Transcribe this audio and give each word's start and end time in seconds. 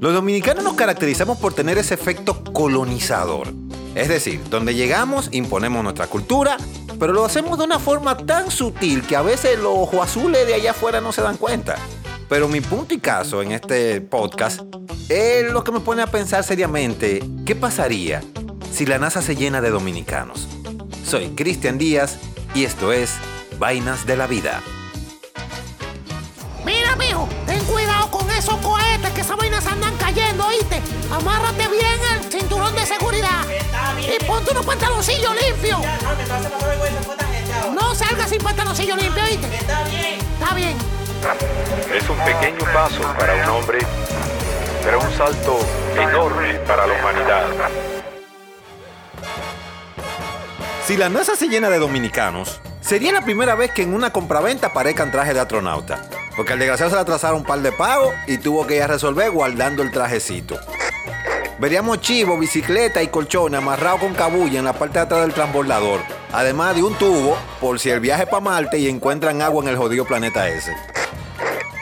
Los 0.00 0.14
dominicanos 0.14 0.64
nos 0.64 0.74
caracterizamos 0.74 1.38
por 1.38 1.52
tener 1.52 1.76
ese 1.78 1.94
efecto 1.94 2.42
colonizador. 2.44 3.52
Es 3.94 4.08
decir, 4.08 4.40
donde 4.48 4.74
llegamos 4.74 5.28
imponemos 5.32 5.82
nuestra 5.82 6.06
cultura, 6.06 6.56
pero 6.98 7.12
lo 7.12 7.24
hacemos 7.24 7.58
de 7.58 7.64
una 7.64 7.78
forma 7.78 8.16
tan 8.16 8.50
sutil 8.50 9.02
que 9.02 9.16
a 9.16 9.22
veces 9.22 9.58
los 9.58 9.72
ojos 9.76 10.00
azules 10.00 10.46
de 10.46 10.54
allá 10.54 10.70
afuera 10.70 11.00
no 11.00 11.12
se 11.12 11.22
dan 11.22 11.36
cuenta. 11.36 11.76
Pero 12.28 12.48
mi 12.48 12.60
punto 12.60 12.94
y 12.94 12.98
caso 12.98 13.42
en 13.42 13.52
este 13.52 14.00
podcast 14.00 14.60
es 15.08 15.50
lo 15.50 15.64
que 15.64 15.72
me 15.72 15.80
pone 15.80 16.02
a 16.02 16.06
pensar 16.06 16.44
seriamente, 16.44 17.22
¿qué 17.46 17.56
pasaría 17.56 18.22
si 18.70 18.84
la 18.86 18.98
NASA 18.98 19.22
se 19.22 19.36
llena 19.36 19.60
de 19.60 19.70
dominicanos? 19.70 20.46
Soy 21.04 21.30
Cristian 21.30 21.78
Díaz 21.78 22.18
y 22.54 22.64
esto 22.64 22.92
es 22.92 23.14
Vainas 23.58 24.06
de 24.06 24.16
la 24.16 24.26
Vida. 24.26 24.62
Mijo, 26.98 27.28
ten 27.46 27.64
cuidado 27.64 28.10
con 28.10 28.28
esos 28.30 28.56
cohetes 28.56 29.10
que 29.12 29.20
esas 29.20 29.36
vainas 29.36 29.66
andan 29.66 29.96
cayendo, 29.96 30.46
¿oíste? 30.46 30.82
Amárrate 31.10 31.68
bien 31.68 32.00
el 32.14 32.32
cinturón 32.32 32.74
de 32.74 32.84
seguridad. 32.84 33.44
Y 33.98 34.24
ponte 34.24 34.50
unos 34.50 34.66
pantaloncillos 34.66 35.32
limpios. 35.40 35.80
No 37.72 37.94
salgas 37.94 38.28
sin 38.30 38.42
pantaloncillo 38.42 38.96
limpio, 38.96 39.22
¿oíste? 39.22 39.46
Está 39.56 39.84
bien. 39.84 40.18
Está 40.40 40.54
bien. 40.54 40.76
Es 41.94 42.08
un 42.08 42.18
pequeño 42.18 42.64
paso 42.72 43.02
para 43.18 43.34
un 43.34 43.48
hombre, 43.48 43.78
pero 44.84 45.00
un 45.00 45.12
salto 45.16 45.58
enorme 45.96 46.54
para 46.66 46.86
la 46.86 46.94
humanidad. 46.94 47.46
Si 50.86 50.96
la 50.96 51.08
NASA 51.08 51.36
se 51.36 51.48
llena 51.48 51.68
de 51.68 51.78
dominicanos, 51.78 52.60
sería 52.80 53.12
la 53.12 53.20
primera 53.20 53.54
vez 53.54 53.72
que 53.72 53.82
en 53.82 53.94
una 53.94 54.10
compraventa 54.12 54.68
aparezcan 54.68 55.12
trajes 55.12 55.34
de 55.34 55.40
astronauta. 55.40 56.17
Porque 56.38 56.52
al 56.52 56.60
desgraciado 56.60 56.90
se 56.90 56.94
le 56.94 57.02
atrasaron 57.02 57.40
un 57.40 57.44
par 57.44 57.58
de 57.58 57.72
pagos 57.72 58.14
y 58.28 58.38
tuvo 58.38 58.64
que 58.64 58.76
ir 58.76 58.82
a 58.82 58.86
resolver 58.86 59.28
guardando 59.32 59.82
el 59.82 59.90
trajecito. 59.90 60.56
Veríamos 61.58 62.00
chivo, 62.00 62.38
bicicleta 62.38 63.02
y 63.02 63.08
colchones 63.08 63.58
amarrados 63.58 63.98
con 63.98 64.14
cabulla 64.14 64.60
en 64.60 64.64
la 64.64 64.72
parte 64.72 65.00
de 65.00 65.04
atrás 65.06 65.22
del 65.22 65.34
transbordador. 65.34 66.00
Además 66.32 66.76
de 66.76 66.84
un 66.84 66.94
tubo 66.94 67.36
por 67.60 67.80
si 67.80 67.90
el 67.90 67.98
viaje 67.98 68.24
para 68.24 68.38
Marte 68.38 68.78
y 68.78 68.88
encuentran 68.88 69.42
agua 69.42 69.64
en 69.64 69.70
el 69.70 69.76
jodido 69.76 70.04
planeta 70.04 70.48
ese. 70.48 70.76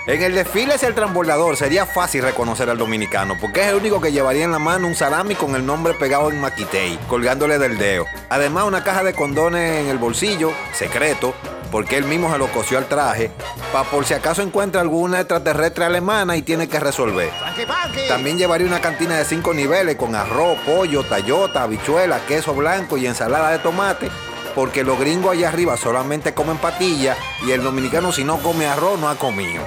En 0.06 0.22
el 0.22 0.36
desfile 0.36 0.74
hacia 0.74 0.86
el 0.86 0.94
transbordador 0.94 1.56
sería 1.56 1.84
fácil 1.84 2.22
reconocer 2.22 2.70
al 2.70 2.78
dominicano, 2.78 3.36
porque 3.40 3.62
es 3.62 3.66
el 3.66 3.74
único 3.74 4.00
que 4.00 4.12
llevaría 4.12 4.44
en 4.44 4.52
la 4.52 4.60
mano 4.60 4.86
un 4.86 4.94
salami 4.94 5.34
con 5.34 5.56
el 5.56 5.66
nombre 5.66 5.94
pegado 5.94 6.30
en 6.30 6.40
maquitei, 6.40 6.96
colgándole 7.08 7.58
del 7.58 7.76
dedo. 7.76 8.06
Además, 8.28 8.64
una 8.66 8.84
caja 8.84 9.02
de 9.02 9.14
condones 9.14 9.80
en 9.80 9.88
el 9.88 9.98
bolsillo, 9.98 10.52
secreto, 10.72 11.34
porque 11.72 11.96
él 11.96 12.04
mismo 12.04 12.30
se 12.32 12.38
lo 12.38 12.46
cosió 12.52 12.78
al 12.78 12.86
traje, 12.86 13.32
para 13.72 13.90
por 13.90 14.04
si 14.04 14.14
acaso 14.14 14.42
encuentra 14.42 14.80
alguna 14.80 15.18
extraterrestre 15.18 15.86
alemana 15.86 16.36
y 16.36 16.42
tiene 16.42 16.68
que 16.68 16.78
resolver. 16.78 17.30
También 18.06 18.38
llevaría 18.38 18.68
una 18.68 18.80
cantina 18.80 19.16
de 19.16 19.24
cinco 19.24 19.54
niveles 19.54 19.96
con 19.96 20.14
arroz, 20.14 20.56
pollo, 20.64 21.02
tallota, 21.02 21.64
habichuela, 21.64 22.20
queso 22.28 22.54
blanco 22.54 22.96
y 22.96 23.08
ensalada 23.08 23.50
de 23.50 23.58
tomate, 23.58 24.08
porque 24.54 24.84
los 24.84 25.00
gringos 25.00 25.32
allá 25.32 25.48
arriba 25.48 25.76
solamente 25.76 26.32
comen 26.32 26.58
patilla 26.58 27.16
y 27.44 27.50
el 27.50 27.64
dominicano 27.64 28.12
si 28.12 28.22
no 28.22 28.38
come 28.38 28.68
arroz 28.68 29.00
no 29.00 29.08
ha 29.08 29.16
comido. 29.16 29.64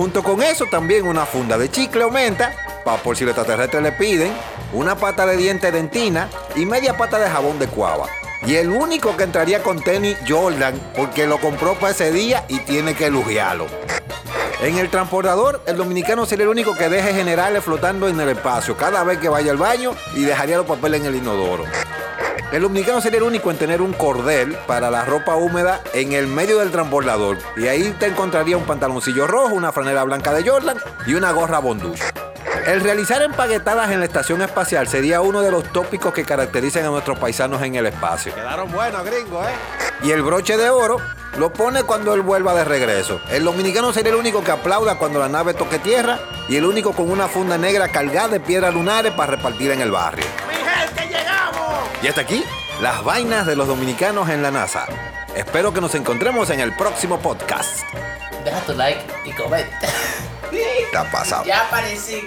Junto 0.00 0.22
con 0.22 0.42
eso 0.42 0.64
también 0.64 1.06
una 1.06 1.26
funda 1.26 1.58
de 1.58 1.70
chicle 1.70 2.04
aumenta, 2.04 2.54
para 2.86 3.02
por 3.02 3.18
si 3.18 3.26
los 3.26 3.36
extraterrestres 3.36 3.82
le 3.82 3.92
piden, 3.92 4.32
una 4.72 4.96
pata 4.96 5.26
de 5.26 5.36
diente 5.36 5.70
dentina 5.70 6.30
y 6.56 6.64
media 6.64 6.96
pata 6.96 7.18
de 7.18 7.28
jabón 7.28 7.58
de 7.58 7.66
cuava. 7.66 8.06
Y 8.46 8.54
el 8.54 8.70
único 8.70 9.14
que 9.14 9.24
entraría 9.24 9.62
con 9.62 9.78
tenis 9.82 10.16
Jordan, 10.26 10.80
porque 10.96 11.26
lo 11.26 11.38
compró 11.38 11.74
para 11.74 11.92
ese 11.92 12.12
día 12.12 12.46
y 12.48 12.60
tiene 12.60 12.94
que 12.94 13.10
lujearlo. 13.10 13.66
En 14.62 14.78
el 14.78 14.88
transportador, 14.88 15.62
el 15.66 15.76
dominicano 15.76 16.24
sería 16.24 16.44
el 16.44 16.50
único 16.50 16.74
que 16.74 16.88
deje 16.88 17.12
generales 17.12 17.62
flotando 17.62 18.08
en 18.08 18.18
el 18.18 18.30
espacio 18.30 18.78
cada 18.78 19.04
vez 19.04 19.18
que 19.18 19.28
vaya 19.28 19.50
al 19.50 19.58
baño 19.58 19.94
y 20.14 20.22
dejaría 20.22 20.56
los 20.56 20.66
papeles 20.66 21.02
en 21.02 21.08
el 21.08 21.16
inodoro. 21.16 21.64
El 22.52 22.62
dominicano 22.62 23.00
sería 23.00 23.18
el 23.18 23.24
único 23.24 23.52
en 23.52 23.58
tener 23.58 23.80
un 23.80 23.92
cordel 23.92 24.56
para 24.66 24.90
la 24.90 25.04
ropa 25.04 25.36
húmeda 25.36 25.80
en 25.94 26.12
el 26.12 26.26
medio 26.26 26.58
del 26.58 26.72
transbordador. 26.72 27.38
Y 27.56 27.68
ahí 27.68 27.94
te 28.00 28.06
encontraría 28.06 28.56
un 28.56 28.64
pantaloncillo 28.64 29.28
rojo, 29.28 29.54
una 29.54 29.70
franela 29.70 30.02
blanca 30.02 30.32
de 30.32 30.48
Jordan 30.48 30.76
y 31.06 31.14
una 31.14 31.30
gorra 31.30 31.60
Bondús. 31.60 32.00
El 32.66 32.80
realizar 32.80 33.22
empaquetadas 33.22 33.92
en 33.92 34.00
la 34.00 34.06
estación 34.06 34.42
espacial 34.42 34.88
sería 34.88 35.20
uno 35.20 35.42
de 35.42 35.52
los 35.52 35.62
tópicos 35.72 36.12
que 36.12 36.24
caracterizan 36.24 36.84
a 36.84 36.88
nuestros 36.88 37.20
paisanos 37.20 37.62
en 37.62 37.76
el 37.76 37.86
espacio. 37.86 38.34
Quedaron 38.34 38.70
buenos, 38.72 39.04
gringos, 39.04 39.46
¿eh? 39.46 39.52
Y 40.02 40.10
el 40.10 40.22
broche 40.22 40.56
de 40.56 40.70
oro 40.70 40.96
lo 41.38 41.52
pone 41.52 41.84
cuando 41.84 42.14
él 42.14 42.22
vuelva 42.22 42.52
de 42.54 42.64
regreso. 42.64 43.20
El 43.30 43.44
dominicano 43.44 43.92
sería 43.92 44.10
el 44.10 44.18
único 44.18 44.42
que 44.42 44.50
aplauda 44.50 44.98
cuando 44.98 45.20
la 45.20 45.28
nave 45.28 45.54
toque 45.54 45.78
tierra 45.78 46.18
y 46.48 46.56
el 46.56 46.64
único 46.64 46.92
con 46.94 47.10
una 47.10 47.28
funda 47.28 47.56
negra 47.58 47.88
cargada 47.88 48.28
de 48.28 48.40
piedras 48.40 48.74
lunares 48.74 49.12
para 49.12 49.36
repartir 49.36 49.70
en 49.70 49.80
el 49.80 49.92
barrio. 49.92 50.26
Y 52.02 52.08
hasta 52.08 52.22
aquí, 52.22 52.42
las 52.80 53.04
vainas 53.04 53.46
de 53.46 53.56
los 53.56 53.68
dominicanos 53.68 54.30
en 54.30 54.42
la 54.42 54.50
NASA. 54.50 54.86
Espero 55.36 55.72
que 55.72 55.82
nos 55.82 55.94
encontremos 55.94 56.48
en 56.48 56.60
el 56.60 56.74
próximo 56.74 57.18
podcast. 57.18 57.82
Deja 58.42 58.60
tu 58.60 58.72
like 58.72 59.04
y 59.26 59.32
comenta. 59.32 59.80
Está 60.52 61.10
pasado. 61.10 61.44
Ya 61.44 61.66
aparecí. 61.66 62.26